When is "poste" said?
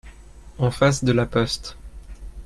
1.27-1.75